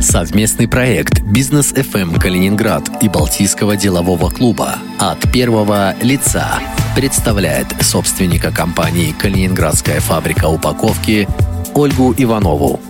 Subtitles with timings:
[0.00, 6.60] Совместный проект «Бизнес FM Калининград» и Балтийского делового клуба от первого лица
[6.94, 11.26] представляет собственника компании «Калининградская фабрика упаковки»
[11.74, 12.80] Ольгу Иванову.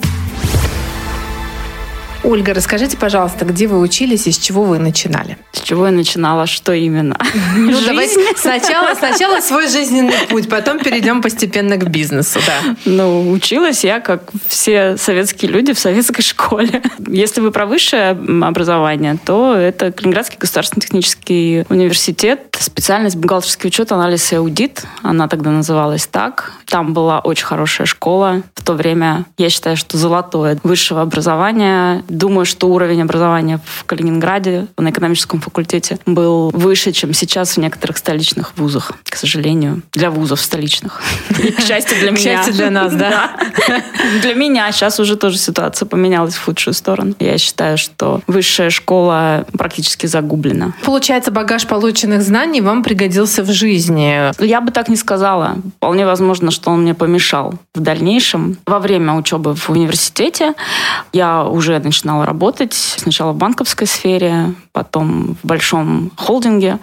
[2.25, 5.39] Ольга, расскажите, пожалуйста, где вы учились и с чего вы начинали?
[5.53, 6.47] С чего я начинала?
[6.47, 7.19] Что именно?
[7.57, 12.77] Ну, давайте сначала, сначала свой жизненный путь, потом перейдем постепенно к бизнесу, да.
[12.85, 16.83] Ну, училась я, как все советские люди, в советской школе.
[17.07, 24.33] Если вы про высшее образование, то это Калининградский государственный технический университет, специальность бухгалтерский учет, анализ
[24.33, 24.85] и аудит.
[25.03, 26.53] Она тогда называлась так.
[26.67, 28.43] Там была очень хорошая школа.
[28.55, 34.67] В то время, я считаю, что золотое высшего образования Думаю, что уровень образования в Калининграде
[34.79, 39.83] на экономическом факультете был выше, чем сейчас в некоторых столичных вузах, к сожалению.
[39.93, 41.03] Для вузов столичных.
[41.43, 42.17] И, к счастью для меня.
[42.17, 43.37] К счастью для нас, да.
[44.23, 47.15] Для меня сейчас уже тоже ситуация поменялась в худшую сторону.
[47.19, 50.75] Я считаю, что высшая школа практически загублена.
[50.85, 54.33] Получается, багаж полученных знаний вам пригодился в жизни.
[54.43, 55.57] Я бы так не сказала.
[55.77, 58.57] Вполне возможно, что он мне помешал в дальнейшем.
[58.67, 60.55] Во время учебы в университете
[61.13, 62.75] я уже начинала работать.
[62.75, 66.79] Сначала в банковской сфере, потом в большом холдинге.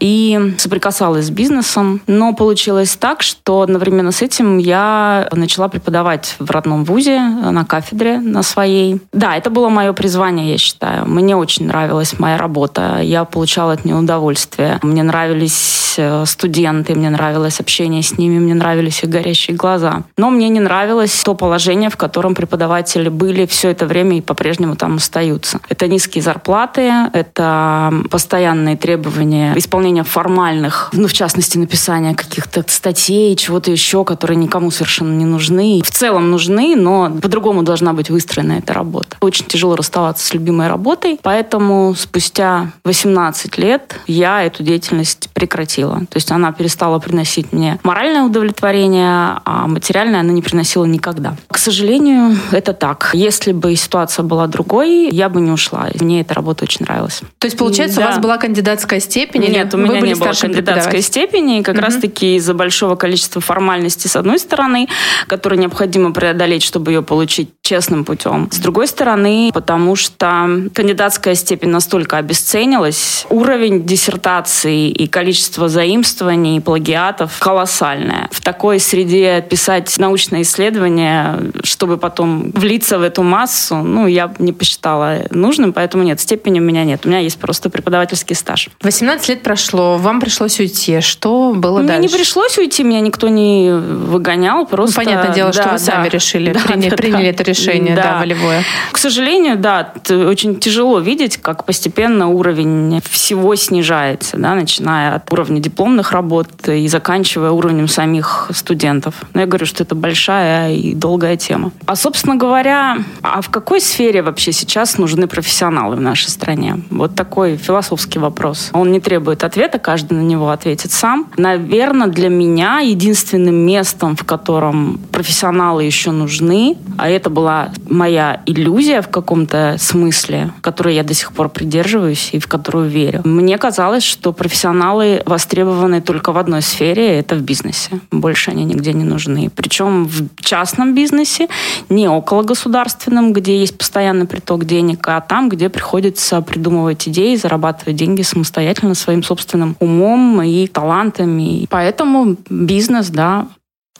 [0.00, 2.00] И соприкасалась с бизнесом.
[2.06, 8.18] Но получилось так, что одновременно с этим я начала преподавать в родном вузе на кафедре
[8.18, 9.00] на своей.
[9.12, 11.06] Да, это было мое призвание, я считаю.
[11.06, 13.00] Мне очень нравилась моя работа.
[13.02, 14.78] Я получала от нее удовольствие.
[14.82, 20.02] Мне нравились э, студенты, мне нравилось общение с ними, мне нравились их горящие глаза.
[20.16, 24.32] Но мне не нравилось то положение, в котором преподаватели были все это время и по
[24.32, 25.60] по-прежнему там остаются.
[25.68, 33.70] Это низкие зарплаты, это постоянные требования исполнения формальных, ну, в частности, написания каких-то статей, чего-то
[33.70, 35.82] еще, которые никому совершенно не нужны.
[35.84, 39.18] В целом нужны, но по-другому должна быть выстроена эта работа.
[39.20, 46.00] Очень тяжело расставаться с любимой работой, поэтому спустя 18 лет я эту деятельность прекратила.
[46.08, 51.36] То есть она перестала приносить мне моральное удовлетворение, а материальное она не приносила никогда.
[51.48, 53.10] К сожалению, это так.
[53.12, 55.88] Если бы ситуация была другой, я бы не ушла.
[56.00, 57.20] Мне эта работа очень нравилась.
[57.38, 58.06] То есть, получается, да.
[58.06, 59.42] у вас была кандидатская степень?
[59.42, 61.60] Нет, у меня не было кандидатской степени.
[61.60, 61.82] И как угу.
[61.84, 64.88] раз-таки из-за большого количества формальностей, с одной стороны,
[65.26, 68.48] которые необходимо преодолеть, чтобы ее получить честным путем.
[68.50, 76.60] С другой стороны, потому что кандидатская степень настолько обесценилась, уровень диссертации и количество заимствований и
[76.60, 78.28] плагиатов колоссальное.
[78.32, 84.52] В такой среде писать научное исследование, чтобы потом влиться в эту массу, ну, я не
[84.52, 87.06] посчитала нужным, поэтому нет, степени у меня нет.
[87.06, 88.70] У меня есть просто преподавательский стаж.
[88.82, 91.00] 18 лет прошло, вам пришлось уйти.
[91.00, 92.02] Что было Мне дальше?
[92.02, 94.66] не пришлось уйти, меня никто не выгонял.
[94.66, 94.98] Просто...
[94.98, 96.90] Ну, понятное дело, да, что вы да, сами решили, да, приня...
[96.90, 98.02] да, приняли да, это решение, да.
[98.02, 98.64] да, волевое.
[98.90, 105.60] К сожалению, да, очень тяжело видеть, как постепенно уровень всего снижается, да, начиная от уровня
[105.60, 109.14] дипломных работ и заканчивая уровнем самих студентов.
[109.34, 111.72] Но я говорю, что это большая и долгая тема.
[111.86, 116.80] А, собственно говоря, а в какой сфере вообще сейчас нужны профессионалы в нашей стране?
[116.90, 118.70] Вот такой философский вопрос.
[118.72, 121.28] Он не требует ответа, каждый на него ответит сам.
[121.36, 129.02] Наверное, для меня единственным местом, в котором профессионалы еще нужны, а это была моя иллюзия
[129.02, 133.22] в каком-то смысле, которой я до сих пор придерживаюсь и в которую верю.
[133.24, 137.98] Мне казалось, что профессионалы востребованы только в одной сфере, это в бизнесе.
[138.12, 139.50] Больше они нигде не нужны.
[139.56, 141.48] Причем в частном бизнесе,
[141.88, 147.96] не около государственном, где есть постоянный приток денег, а там, где приходится придумывать идеи, зарабатывать
[147.96, 151.66] деньги самостоятельно своим собственным умом и талантами.
[151.68, 153.48] Поэтому бизнес, да,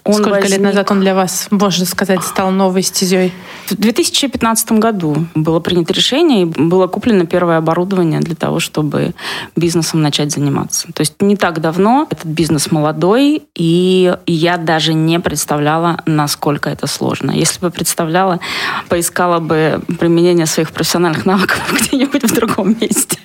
[0.04, 0.50] он Сколько возник...
[0.50, 3.32] лет назад он для вас, можно сказать, стал новой стезей?
[3.66, 9.14] В 2015 году было принято решение и было куплено первое оборудование для того, чтобы
[9.54, 10.88] бизнесом начать заниматься.
[10.92, 16.88] То есть не так давно этот бизнес молодой, и я даже не представляла, насколько это
[16.88, 17.30] сложно.
[17.30, 18.40] Если бы представляла,
[18.88, 23.18] поискала бы применение своих профессиональных навыков где-нибудь в другом месте.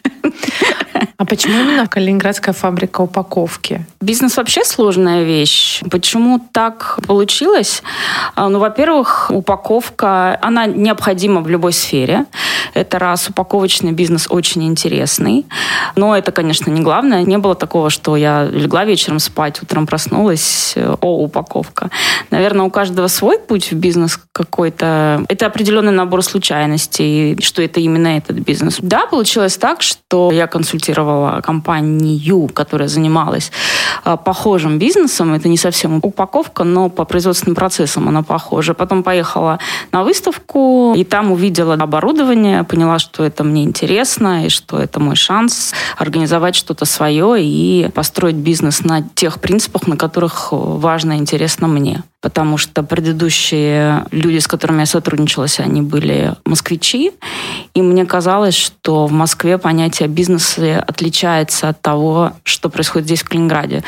[1.17, 3.83] А почему именно Калининградская фабрика упаковки?
[4.01, 5.81] Бизнес вообще сложная вещь.
[5.89, 7.81] Почему так получилось?
[8.35, 12.25] А, ну, во-первых, упаковка, она необходима в любой сфере.
[12.75, 13.29] Это раз.
[13.29, 15.47] Упаковочный бизнес очень интересный.
[15.95, 17.23] Но это, конечно, не главное.
[17.23, 21.89] Не было такого, что я легла вечером спать, утром проснулась, о, упаковка.
[22.29, 25.25] Наверное, у каждого свой путь в бизнес какой-то.
[25.29, 28.77] Это определенный набор случайностей, что это именно этот бизнес.
[28.79, 31.06] Да, получилось так, что я консультировала
[31.43, 33.51] компанию, которая занималась
[34.03, 35.33] а, похожим бизнесом.
[35.33, 38.73] Это не совсем упаковка, но по производственным процессам она похожа.
[38.73, 39.59] Потом поехала
[39.91, 45.15] на выставку, и там увидела оборудование, поняла, что это мне интересно, и что это мой
[45.15, 51.67] шанс организовать что-то свое и построить бизнес на тех принципах, на которых важно и интересно
[51.67, 57.13] мне потому что предыдущие люди, с которыми я сотрудничалась, они были москвичи,
[57.73, 63.29] и мне казалось, что в Москве понятие бизнеса отличается от того, что происходит здесь, в
[63.29, 63.81] Калининграде.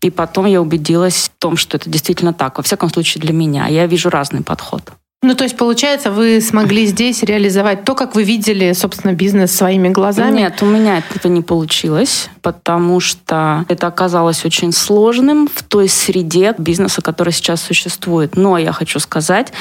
[0.00, 3.66] И потом я убедилась в том, что это действительно так, во всяком случае для меня.
[3.66, 4.92] Я вижу разный подход.
[5.24, 9.88] Ну, то есть, получается, вы смогли здесь реализовать то, как вы видели, собственно, бизнес своими
[9.88, 10.38] глазами?
[10.38, 16.56] Нет, у меня это не получилось, потому что это оказалось очень сложным в той среде
[16.58, 18.34] бизнеса, которая сейчас существует.
[18.34, 19.52] Но я хочу сказать,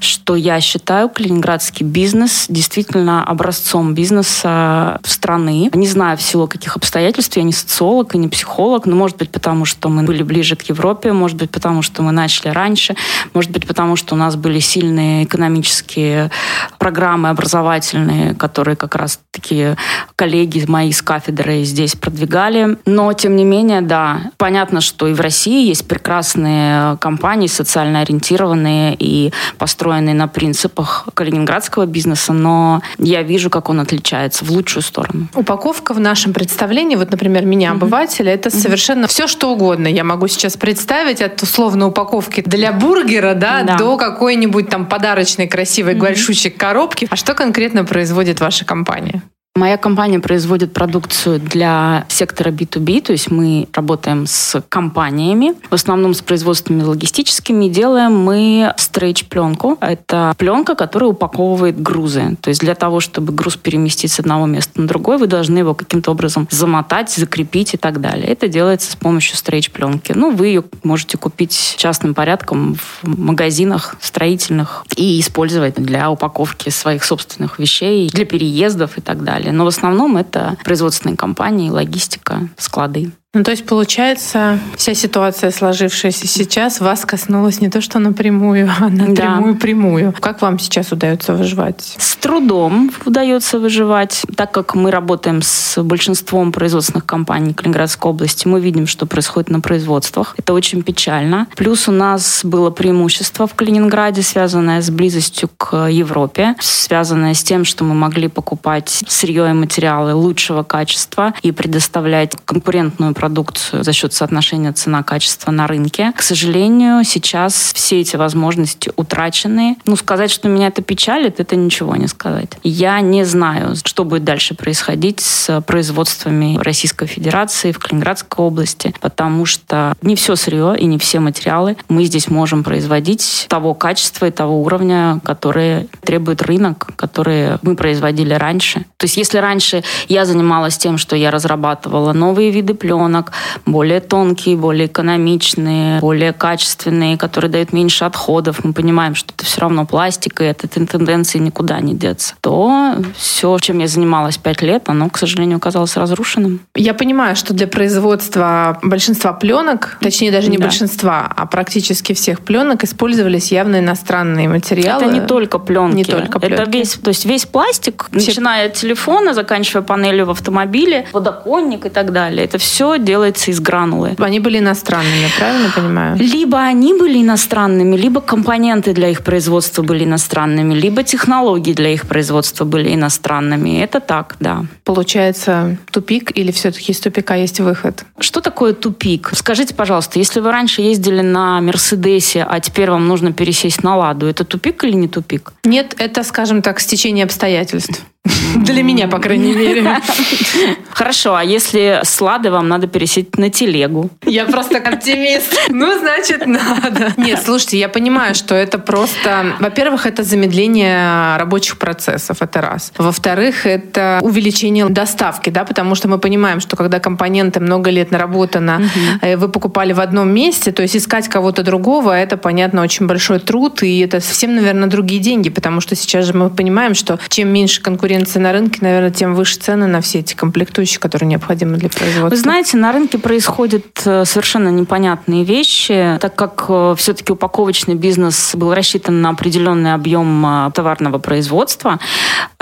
[0.00, 5.68] что я считаю калининградский бизнес действительно образцом бизнеса страны.
[5.74, 9.28] Не знаю, в силу каких обстоятельств, я не социолог и не психолог, но, может быть,
[9.28, 12.96] потому что мы были ближе к Европе, может быть, потому что мы начали раньше,
[13.34, 16.30] может быть, потому что у нас были сильные экономические
[16.78, 19.76] программы образовательные, которые как раз такие
[20.16, 22.76] коллеги мои с кафедры здесь продвигали.
[22.86, 28.96] Но, тем не менее, да, понятно, что и в России есть прекрасные компании, социально ориентированные
[28.98, 35.28] и построенные на принципах калининградского бизнеса, но я вижу, как он отличается в лучшую сторону.
[35.34, 39.86] Упаковка в нашем представлении, вот, например, меня, обывателя, это совершенно все, что угодно.
[39.86, 43.76] Я могу сейчас представить от условно упаковки для бургера, да, да.
[43.76, 45.98] до какой-нибудь там подарочной красивой mm-hmm.
[45.98, 47.08] большущей коробки.
[47.10, 49.22] А что конкретно производит ваша компания?
[49.60, 56.14] Моя компания производит продукцию для сектора B2B, то есть мы работаем с компаниями, в основном
[56.14, 57.68] с производственными логистическими.
[57.68, 59.76] Делаем мы стрейч-пленку.
[59.82, 62.38] Это пленка, которая упаковывает грузы.
[62.40, 65.74] То есть для того, чтобы груз переместить с одного места на другое, вы должны его
[65.74, 68.28] каким-то образом замотать, закрепить и так далее.
[68.28, 70.12] Это делается с помощью стрейч-пленки.
[70.16, 77.04] Ну, вы ее можете купить частным порядком в магазинах строительных и использовать для упаковки своих
[77.04, 83.12] собственных вещей, для переездов и так далее Но в основном это производственные компании, логистика, склады.
[83.32, 88.88] Ну, то есть, получается, вся ситуация, сложившаяся сейчас, вас коснулась не то, что напрямую, а
[88.88, 90.12] напрямую-прямую.
[90.18, 91.94] Как вам сейчас удается выживать?
[91.96, 94.22] С трудом удается выживать.
[94.34, 99.60] Так как мы работаем с большинством производственных компаний Калининградской области, мы видим, что происходит на
[99.60, 100.34] производствах.
[100.36, 101.46] Это очень печально.
[101.54, 107.64] Плюс у нас было преимущество в Калининграде, связанное с близостью к Европе, связанное с тем,
[107.64, 114.14] что мы могли покупать сырье и материалы лучшего качества и предоставлять конкурентную продукцию за счет
[114.14, 116.14] соотношения цена-качество на рынке.
[116.16, 119.76] К сожалению, сейчас все эти возможности утрачены.
[119.84, 122.48] Ну, сказать, что меня это печалит, это ничего не сказать.
[122.62, 129.44] Я не знаю, что будет дальше происходить с производствами Российской Федерации в Калининградской области, потому
[129.44, 134.30] что не все сырье и не все материалы мы здесь можем производить того качества и
[134.30, 138.86] того уровня, которые требует рынок, которые мы производили раньше.
[138.96, 143.32] То есть если раньше я занималась тем, что я разрабатывала новые виды плен, пленок,
[143.66, 148.64] более тонкие, более экономичные, более качественные, которые дают меньше отходов.
[148.64, 152.34] Мы понимаем, что это все равно пластик, и от этой тенденции никуда не деться.
[152.40, 156.60] То все, чем я занималась пять лет, оно, к сожалению, оказалось разрушенным.
[156.74, 160.64] Я понимаю, что для производства большинства пленок, точнее даже не да.
[160.64, 165.04] большинства, а практически всех пленок использовались явно иностранные материалы.
[165.04, 165.96] Это не только пленки.
[165.96, 166.54] Не только пленки.
[166.54, 168.30] Это весь, то есть весь пластик, все...
[168.30, 172.44] начиная от телефона, заканчивая панелью в автомобиле, водоконник и так далее.
[172.44, 174.14] Это все делается из гранулы.
[174.18, 176.16] Они были иностранными, правильно понимаю?
[176.18, 182.06] Либо они были иностранными, либо компоненты для их производства были иностранными, либо технологии для их
[182.06, 183.80] производства были иностранными.
[183.80, 184.64] Это так, да.
[184.84, 188.04] Получается тупик или все-таки из тупика есть выход?
[188.18, 189.30] Что такое тупик?
[189.32, 194.26] Скажите, пожалуйста, если вы раньше ездили на Мерседесе, а теперь вам нужно пересесть на Ладу,
[194.26, 195.52] это тупик или не тупик?
[195.64, 198.02] Нет, это, скажем так, стечение обстоятельств.
[198.56, 199.84] Для меня, по крайней мере.
[200.90, 204.10] Хорошо, а если слады вам надо пересесть на телегу?
[204.26, 205.58] Я просто оптимист.
[205.72, 207.14] Ну, значит, надо.
[207.16, 209.54] Нет, слушайте, я понимаю, что это просто...
[209.60, 212.92] Во-первых, это замедление рабочих процессов, это раз.
[212.98, 218.82] Во-вторых, это увеличение доставки, да, потому что мы понимаем, что когда компоненты много лет наработано,
[219.22, 219.38] угу.
[219.38, 223.82] вы покупали в одном месте, то есть искать кого-то другого, это, понятно, очень большой труд,
[223.82, 227.80] и это совсем, наверное, другие деньги, потому что сейчас же мы понимаем, что чем меньше
[227.80, 232.28] конкуренции на рынке, наверное, тем выше цены на все эти комплектующие, которые необходимы для производства.
[232.28, 238.54] Вы знаете, на рынке происходят э, совершенно непонятные вещи, так как э, все-таки упаковочный бизнес
[238.54, 241.98] был рассчитан на определенный объем э, товарного производства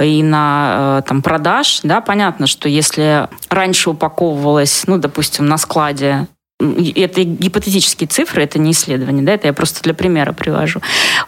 [0.01, 1.81] и на там, продаж.
[1.83, 6.29] Да, понятно, что если раньше упаковывалось, ну, допустим, на складе
[6.61, 10.81] это гипотетические цифры, это не исследование, да, это я просто для примера привожу.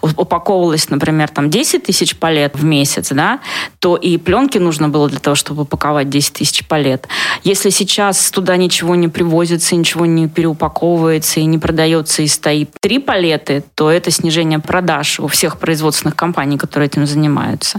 [0.03, 3.39] Упаковывалось, например, там 10 тысяч палет в месяц, да,
[3.79, 7.07] то и пленки нужно было для того, чтобы упаковать 10 тысяч палет.
[7.45, 12.99] Если сейчас туда ничего не привозится, ничего не переупаковывается и не продается и стоит три
[12.99, 17.79] палеты, то это снижение продаж у всех производственных компаний, которые этим занимаются.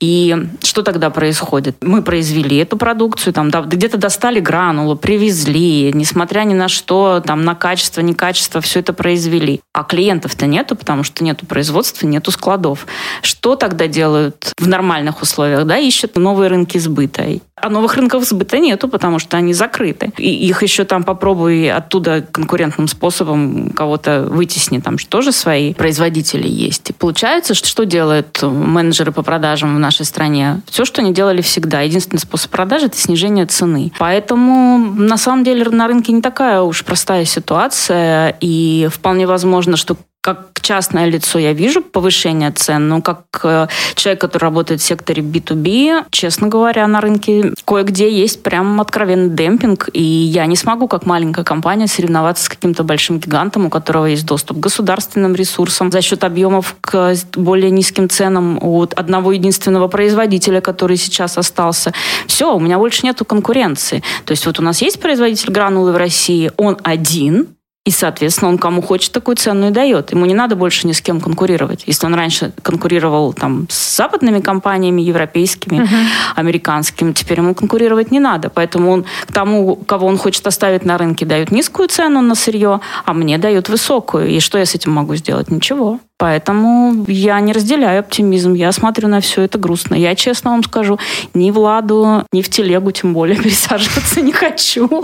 [0.00, 1.76] И что тогда происходит?
[1.82, 7.44] Мы произвели эту продукцию, там где-то достали гранулы, привезли, несмотря ни на что что там
[7.44, 9.60] на качество, некачество все это произвели.
[9.72, 12.86] А клиентов-то нету, потому что нету производства, нету складов.
[13.26, 15.64] Что тогда делают в нормальных условиях?
[15.66, 17.24] Да, ищут новые рынки сбыта.
[17.56, 20.12] А новых рынков сбыта нету, потому что они закрыты.
[20.16, 24.78] И их еще там попробуй оттуда конкурентным способом кого-то вытесни.
[24.78, 26.90] Там же тоже свои производители есть.
[26.90, 30.60] И получается, что, что делают менеджеры по продажам в нашей стране?
[30.70, 31.80] Все, что они делали всегда.
[31.80, 33.90] Единственный способ продажи– это снижение цены.
[33.98, 38.36] Поэтому, на самом деле, на рынке не такая уж простая ситуация.
[38.40, 44.20] И вполне возможно, что как частное лицо я вижу повышение цен, но как э, человек,
[44.20, 50.02] который работает в секторе B2B, честно говоря, на рынке кое-где есть прям откровенный демпинг, и
[50.02, 54.56] я не смогу, как маленькая компания, соревноваться с каким-то большим гигантом, у которого есть доступ
[54.56, 60.96] к государственным ресурсам за счет объемов к более низким ценам от одного единственного производителя, который
[60.96, 61.92] сейчас остался.
[62.26, 64.02] Все, у меня больше нету конкуренции.
[64.24, 67.46] То есть вот у нас есть производитель гранулы в России, он один,
[67.86, 70.10] и, соответственно, он кому хочет такую цену и дает.
[70.10, 71.84] Ему не надо больше ни с кем конкурировать.
[71.86, 76.06] Если он раньше конкурировал там, с западными компаниями, европейскими, uh-huh.
[76.34, 78.50] американскими, теперь ему конкурировать не надо.
[78.50, 83.14] Поэтому он тому, кого он хочет оставить на рынке, дает низкую цену на сырье, а
[83.14, 84.30] мне дают высокую.
[84.30, 85.48] И что я с этим могу сделать?
[85.48, 86.00] Ничего.
[86.18, 88.54] Поэтому я не разделяю оптимизм.
[88.54, 89.94] Я смотрю на все это грустно.
[89.94, 90.98] Я честно вам скажу,
[91.34, 95.02] ни в Ладу, ни в телегу тем более пересаживаться не хочу.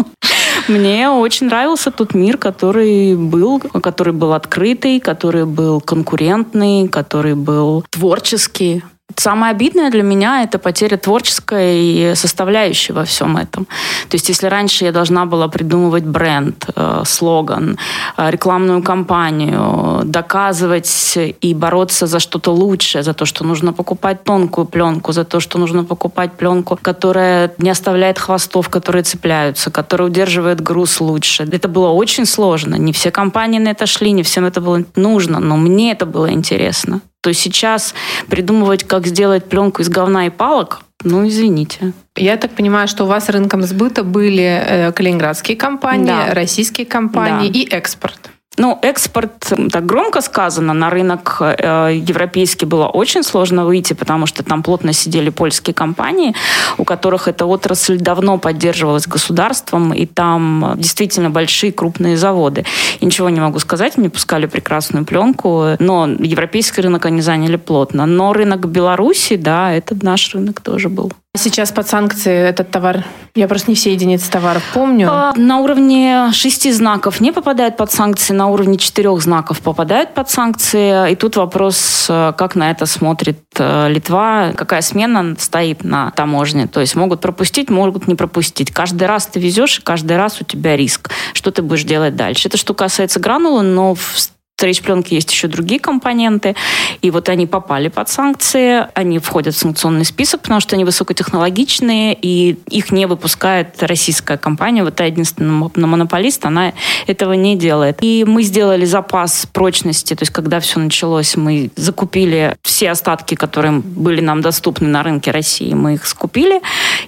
[0.68, 7.84] Мне очень нравился тот мир, который был, который был открытый, который был конкурентный, который был
[7.90, 8.82] творческий.
[9.16, 13.66] Самое обидное для меня– это потеря творческой составляющей во всем этом.
[14.08, 17.78] То есть если раньше я должна была придумывать бренд, э, слоган,
[18.16, 24.66] э, рекламную кампанию, доказывать и бороться за что-то лучшее, за то, что нужно покупать тонкую
[24.66, 30.60] пленку, за то, что нужно покупать пленку, которая не оставляет хвостов, которые цепляются, которая удерживает
[30.60, 31.48] груз лучше.
[31.52, 32.76] Это было очень сложно.
[32.76, 36.30] Не все компании на это шли, не всем это было нужно, но мне это было
[36.30, 37.94] интересно то сейчас
[38.28, 41.92] придумывать, как сделать пленку из говна и палок, ну, извините.
[42.16, 46.34] Я так понимаю, что у вас рынком сбыта были э, калининградские компании, да.
[46.34, 47.58] российские компании да.
[47.58, 48.30] и экспорт.
[48.62, 54.44] Ну, экспорт, так громко сказано, на рынок э, европейский было очень сложно выйти, потому что
[54.44, 56.32] там плотно сидели польские компании,
[56.78, 62.64] у которых эта отрасль давно поддерживалась государством, и там действительно большие крупные заводы.
[63.00, 68.06] И ничего не могу сказать, мне пускали прекрасную пленку, но европейский рынок они заняли плотно.
[68.06, 71.12] Но рынок Беларуси, да, это наш рынок тоже был.
[71.34, 75.08] Сейчас под санкции этот товар, я просто не все единицы товаров помню.
[75.10, 80.28] А, на уровне шести знаков не попадает под санкции, на уровне четырех знаков попадает под
[80.28, 81.10] санкции.
[81.10, 86.66] И тут вопрос, э, как на это смотрит э, Литва, какая смена стоит на таможне.
[86.66, 88.70] То есть могут пропустить, могут не пропустить.
[88.70, 91.10] Каждый раз ты везешь, и каждый раз у тебя риск.
[91.32, 92.48] Что ты будешь делать дальше?
[92.48, 94.18] Это что касается гранулы, но в
[94.66, 96.54] речь-пленки есть еще другие компоненты.
[97.00, 102.16] И вот они попали под санкции, они входят в санкционный список, потому что они высокотехнологичные,
[102.20, 104.84] и их не выпускает российская компания.
[104.84, 106.72] Вот та единственная монополист, она
[107.06, 107.98] этого не делает.
[108.00, 113.72] И мы сделали запас прочности, то есть когда все началось, мы закупили все остатки, которые
[113.72, 116.60] были нам доступны на рынке России, мы их скупили,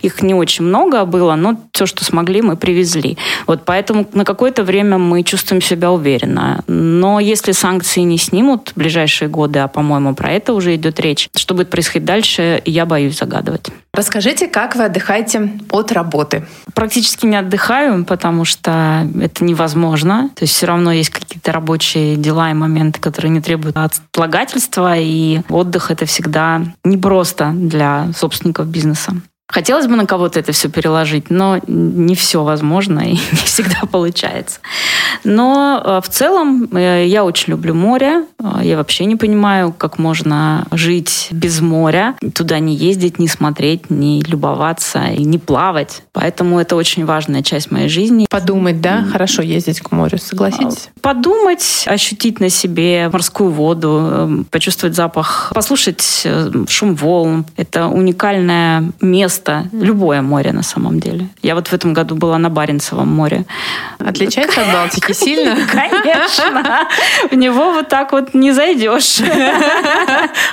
[0.03, 3.17] Их не очень много было, но все, что смогли, мы привезли.
[3.47, 6.63] Вот поэтому на какое-то время мы чувствуем себя уверенно.
[6.67, 11.29] Но если санкции не снимут в ближайшие годы, а, по-моему, про это уже идет речь,
[11.37, 13.71] что будет происходить дальше, я боюсь загадывать.
[13.93, 16.47] Расскажите, как вы отдыхаете от работы?
[16.75, 20.31] Практически не отдыхаю, потому что это невозможно.
[20.35, 25.43] То есть все равно есть какие-то рабочие дела и моменты, которые не требуют отлагательства, и
[25.49, 29.13] отдых это всегда непросто для собственников бизнеса.
[29.47, 34.61] Хотелось бы на кого-то это все переложить, но не все возможно и не всегда получается.
[35.23, 38.25] Но э, в целом э, я очень люблю море.
[38.43, 43.91] Э, я вообще не понимаю, как можно жить без моря, туда не ездить, не смотреть,
[43.91, 46.03] не любоваться и не плавать.
[46.13, 48.27] Поэтому это очень важная часть моей жизни.
[48.31, 49.05] Подумать, да?
[49.13, 50.89] Хорошо ездить к морю, согласитесь?
[51.03, 56.27] Подумать, ощутить на себе морскую воду, почувствовать запах, послушать
[56.69, 57.45] шум волн.
[57.57, 59.34] Это уникальное место,
[59.73, 61.29] любое море на самом деле.
[61.43, 63.45] Я вот в этом году была на Баренцевом море.
[63.99, 65.57] Отличается от Балтики сильно?
[65.67, 66.89] Конечно.
[67.31, 69.19] В него вот так вот не зайдешь.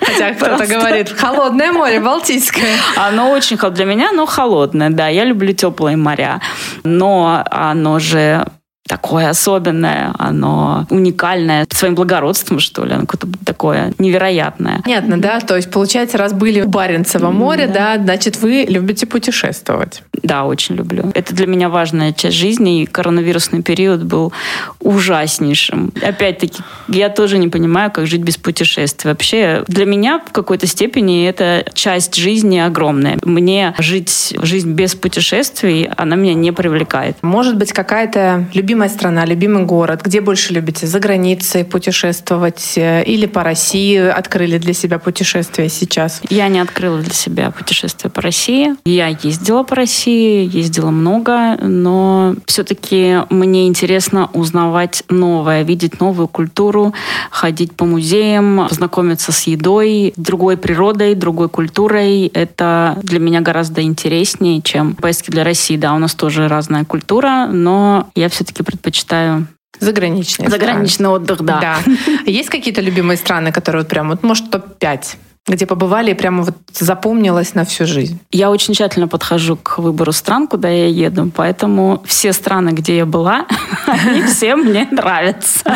[0.01, 2.75] Хотя кто-то говорит, холодное море, Балтийское.
[2.95, 3.71] Оно очень холодное.
[3.71, 5.07] Для меня оно холодное, да.
[5.07, 6.41] Я люблю теплые моря.
[6.83, 8.45] Но оно же
[8.91, 14.81] такое особенное, оно уникальное своим благородством, что ли, оно какое-то такое невероятное.
[14.83, 15.39] Понятно, да?
[15.39, 17.95] То есть, получается, раз были в Баренцево море, да.
[17.95, 20.03] да, значит, вы любите путешествовать.
[20.23, 21.09] Да, очень люблю.
[21.15, 24.33] Это для меня важная часть жизни, и коронавирусный период был
[24.81, 25.93] ужаснейшим.
[26.01, 29.09] Опять-таки, я тоже не понимаю, как жить без путешествий.
[29.09, 33.19] Вообще, для меня в какой-то степени это часть жизни огромная.
[33.23, 37.15] Мне жить жизнь без путешествий, она меня не привлекает.
[37.21, 40.01] Может быть, какая-то любимая любимая страна, любимый город?
[40.03, 40.87] Где больше любите?
[40.87, 46.19] За границей путешествовать э, или по России открыли для себя путешествия сейчас?
[46.31, 48.75] Я не открыла для себя путешествие по России.
[48.83, 56.91] Я ездила по России, ездила много, но все-таки мне интересно узнавать новое, видеть новую культуру,
[57.29, 62.31] ходить по музеям, познакомиться с едой, другой природой, другой культурой.
[62.33, 65.77] Это для меня гораздо интереснее, чем поездки для России.
[65.77, 69.47] Да, у нас тоже разная культура, но я все-таки предпочитаю
[69.79, 70.49] Заграничный.
[70.49, 71.15] Заграничный страны.
[71.15, 71.59] отдых, да.
[71.59, 71.79] да.
[72.25, 75.17] Есть какие-то любимые страны, которые вот прям, вот, может, топ-5?
[75.47, 78.19] где побывали и прямо вот запомнилось на всю жизнь?
[78.31, 83.05] Я очень тщательно подхожу к выбору стран, куда я еду, поэтому все страны, где я
[83.05, 83.47] была,
[83.87, 85.75] они все мне нравятся.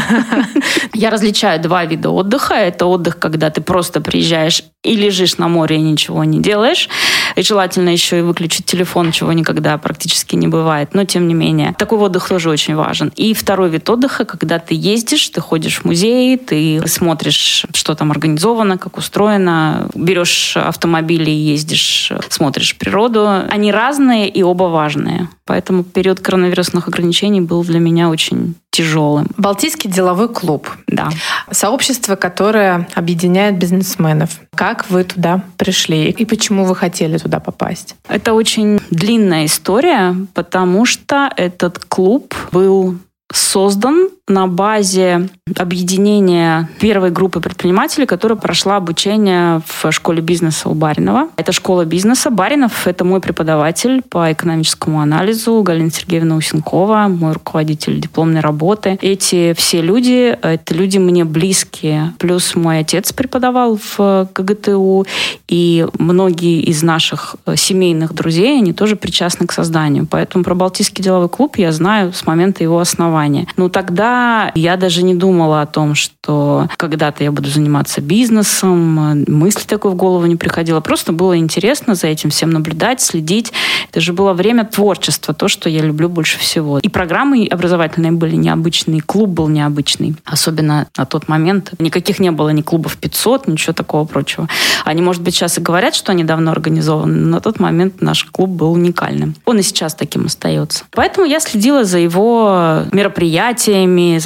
[0.93, 2.53] Я различаю два вида отдыха.
[2.53, 6.87] Это отдых, когда ты просто приезжаешь и лежишь на море и ничего не делаешь.
[7.35, 10.93] И желательно еще и выключить телефон, чего никогда практически не бывает.
[10.93, 13.11] Но тем не менее, такой отдых тоже очень важен.
[13.15, 18.11] И второй вид отдыха, когда ты ездишь, ты ходишь в музей, ты смотришь, что там
[18.11, 23.27] организовано, как устроено, берешь автомобиль и ездишь, смотришь природу.
[23.49, 25.29] Они разные и оба важные.
[25.45, 29.27] Поэтому период коронавирусных ограничений был для меня очень тяжелым.
[29.37, 30.69] Балтийский деловой клуб.
[30.87, 31.09] Да.
[31.49, 34.41] Сообщество, которое объединяет бизнесменов.
[34.53, 37.95] Как вы туда пришли и почему вы хотели туда попасть?
[38.07, 42.97] Это очень длинная история, потому что этот клуб был
[43.31, 51.29] создан на базе объединения первой группы предпринимателей, которая прошла обучение в школе бизнеса у Баринова.
[51.35, 52.31] Это школа бизнеса.
[52.31, 58.97] Баринов— это мой преподаватель по экономическому анализу, Галина Сергеевна Усенкова, мой руководитель дипломной работы.
[59.01, 62.13] Эти все люди— это люди мне близкие.
[62.17, 65.05] Плюс мой отец преподавал в КГТУ,
[65.47, 70.07] и многие из наших семейных друзей, они тоже причастны к созданию.
[70.09, 73.14] Поэтому про Балтийский деловой клуб я знаю с момента его основания.
[73.57, 79.65] Ну, тогда я даже не думала о том, что когда-то я буду заниматься бизнесом, мысли
[79.65, 80.79] такой в голову не приходило.
[80.79, 83.53] Просто было интересно за этим всем наблюдать, следить.
[83.89, 86.79] Это же было время творчества, то, что я люблю больше всего.
[86.79, 90.15] И программы образовательные были необычные, клуб был необычный.
[90.25, 91.73] Особенно на тот момент.
[91.79, 94.47] Никаких не было ни клубов 500, ничего такого прочего.
[94.83, 98.25] Они, может быть, сейчас и говорят, что они давно организованы, но на тот момент наш
[98.25, 99.35] клуб был уникальным.
[99.45, 100.85] Он и сейчас таким остается.
[100.91, 103.04] Поэтому я следила за его мероприятиями,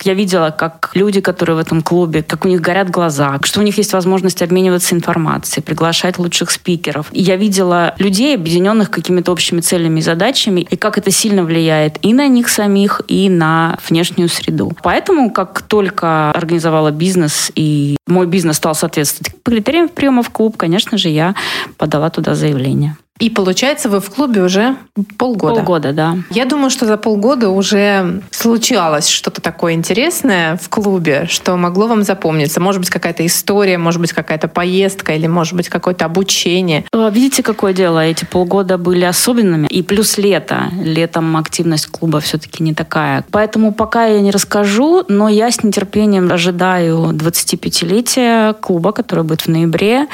[0.03, 3.63] я видела, как люди, которые в этом клубе, как у них горят глаза, что у
[3.63, 7.07] них есть возможность обмениваться информацией, приглашать лучших спикеров.
[7.11, 11.97] И я видела людей, объединенных какими-то общими целями и задачами, и как это сильно влияет
[12.01, 14.71] и на них самих, и на внешнюю среду.
[14.83, 20.97] Поэтому, как только организовала бизнес, и мой бизнес стал соответствовать критериям приема в клуб, конечно
[20.97, 21.35] же, я
[21.77, 22.97] подала туда заявление.
[23.19, 24.77] И получается, вы в клубе уже
[25.17, 25.55] полгода.
[25.55, 26.17] Полгода, да.
[26.29, 32.03] Я думаю, что за полгода уже случалось что-то такое интересное в клубе, что могло вам
[32.03, 32.61] запомниться.
[32.61, 36.85] Может быть, какая-то история, может быть, какая-то поездка или, может быть, какое-то обучение.
[36.93, 37.99] А, видите, какое дело?
[37.99, 39.67] Эти полгода были особенными.
[39.67, 40.71] И плюс лето.
[40.81, 43.25] Летом активность клуба все-таки не такая.
[43.31, 49.47] Поэтому пока я не расскажу, но я с нетерпением ожидаю 25-летия клуба, который будет в
[49.47, 50.07] ноябре.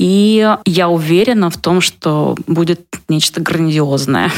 [0.00, 4.32] И я уверена в том, что будет нечто грандиозное.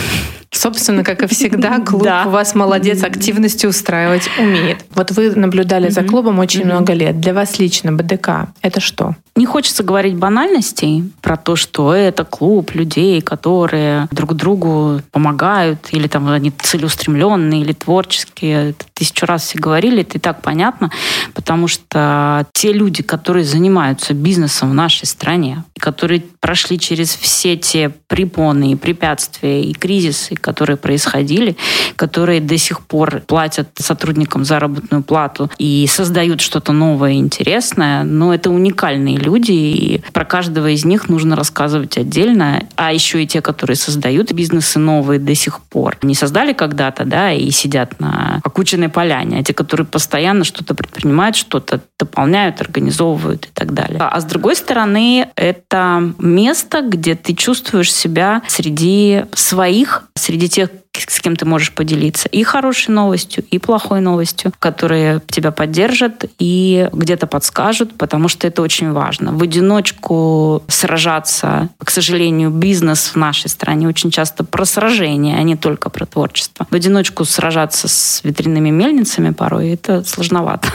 [0.54, 2.24] Собственно, как и всегда, клуб да.
[2.26, 4.84] у вас молодец, активности устраивать умеет.
[4.94, 7.20] Вот вы наблюдали за клубом очень много лет.
[7.20, 9.16] Для вас лично БДК это что?
[9.34, 16.06] Не хочется говорить банальностей про то, что это клуб людей, которые друг другу помогают, или
[16.06, 18.74] там они целеустремленные, или творческие.
[18.92, 20.90] Тысячу раз все говорили, это и так понятно,
[21.32, 27.88] потому что те люди, которые занимаются бизнесом в нашей стране, которые прошли через все те
[28.08, 31.56] препоны и препятствия и кризисы, которые происходили,
[31.96, 38.50] которые до сих пор платят сотрудникам заработную плату и создают что-то новое интересное, но это
[38.50, 42.64] уникальные люди, и про каждого из них нужно рассказывать отдельно.
[42.76, 45.96] А еще и те, которые создают бизнесы новые до сих пор.
[46.02, 51.36] Не создали когда-то, да, и сидят на окученной поляне, а те, которые постоянно что-то предпринимают,
[51.36, 53.98] что-то дополняют, организовывают и так далее.
[54.00, 61.20] А с другой стороны, это место, где ты чувствуешь себя среди своих, среди тех, с
[61.20, 67.26] кем ты можешь поделиться и хорошей новостью, и плохой новостью, которые тебя поддержат и где-то
[67.26, 69.32] подскажут, потому что это очень важно.
[69.32, 75.56] В одиночку сражаться, к сожалению, бизнес в нашей стране очень часто про сражение, а не
[75.56, 76.66] только про творчество.
[76.70, 80.68] В одиночку сражаться с ветряными мельницами порой это сложновато.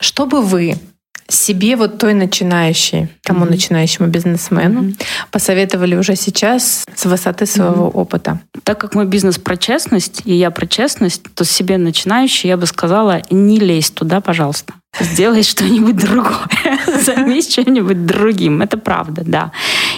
[0.00, 0.78] Что бы вы
[1.34, 3.50] себе вот той начинающей, тому mm-hmm.
[3.50, 5.02] начинающему бизнесмену mm-hmm.
[5.30, 7.92] посоветовали уже сейчас с высоты своего mm-hmm.
[7.92, 8.40] опыта?
[8.62, 12.66] Так как мой бизнес про честность, и я про честность, то себе начинающий я бы
[12.66, 14.74] сказала, не лезь туда, пожалуйста.
[15.00, 16.73] Сделай что-нибудь другое.
[17.00, 18.62] Займись чем-нибудь другим.
[18.62, 19.52] Это правда, да.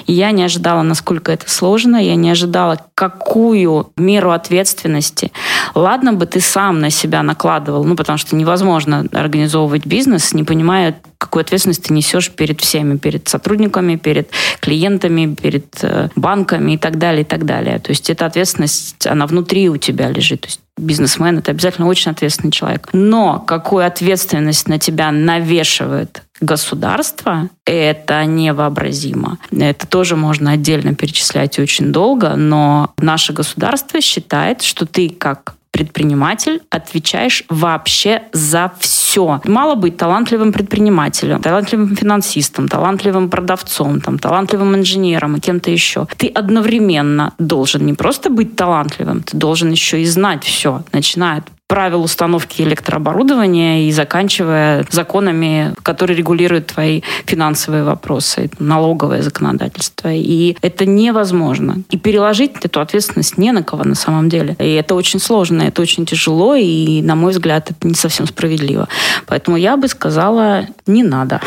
[0.06, 1.96] Я не ожидала, насколько это сложно.
[1.96, 5.32] Я не ожидала, какую меру ответственности.
[5.74, 10.98] Ладно бы ты сам на себя накладывал, ну, потому что невозможно организовывать бизнес, не понимая,
[11.18, 16.98] какую ответственность ты несешь перед всеми, перед сотрудниками, перед клиентами, перед э, банками и так
[16.98, 17.78] далее, и так далее.
[17.78, 20.42] То есть эта ответственность, она внутри у тебя лежит.
[20.42, 22.88] То есть бизнесмен– это обязательно очень ответственный человек.
[22.92, 29.38] Но какую ответственность на тебя навешивает государство, это невообразимо.
[29.50, 36.62] Это тоже можно отдельно перечислять очень долго, но наше государство считает, что ты как предприниматель
[36.70, 39.42] отвечаешь вообще за все.
[39.44, 46.06] Мало быть талантливым предпринимателем, талантливым финансистом, талантливым продавцом, там, талантливым инженером и кем-то еще.
[46.16, 51.44] Ты одновременно должен не просто быть талантливым, ты должен еще и знать все, начиная от
[51.68, 60.12] правил установки электрооборудования и заканчивая законами, которые регулируют твои финансовые вопросы, налоговое законодательство.
[60.12, 61.82] И это невозможно.
[61.90, 64.54] И переложить эту ответственность не на кого на самом деле.
[64.58, 68.88] И это очень сложно, это очень тяжело, и, на мой взгляд, это не совсем справедливо.
[69.26, 71.40] Поэтому я бы сказала, не надо.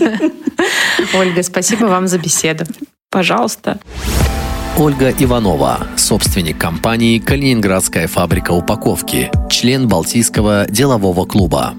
[1.14, 2.64] Ольга, спасибо вам за беседу.
[3.10, 3.78] Пожалуйста.
[4.78, 11.74] Ольга Иванова, собственник компании «Калининградская фабрика упаковки», член Балтийского делового клуба.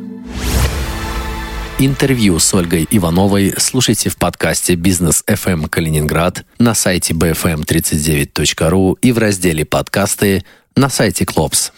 [1.79, 9.17] Интервью с Ольгой Ивановой слушайте в подкасте «Бизнес FM Калининград» на сайте bfm39.ru и в
[9.17, 11.71] разделе «Подкасты» на сайте Клопс.